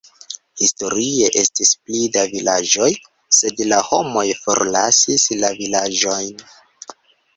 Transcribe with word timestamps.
Historie 0.61 1.25
estis 1.41 1.73
pli 1.89 1.99
da 2.15 2.23
vilaĝoj, 2.31 2.89
sed 3.41 3.63
la 3.73 3.79
homoj 3.91 4.27
forlasis 4.47 5.31
la 5.43 5.53
vilaĝojn. 5.61 6.47